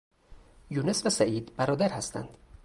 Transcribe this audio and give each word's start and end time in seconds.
یونس 0.69 1.05
و 1.05 1.09
سعید 1.09 1.55
برادر 1.55 1.89
هستند. 1.89 2.37